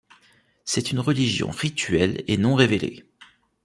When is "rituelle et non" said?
1.51-2.55